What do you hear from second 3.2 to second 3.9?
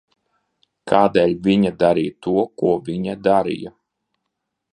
darīja?